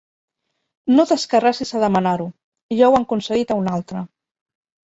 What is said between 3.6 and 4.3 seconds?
un altre.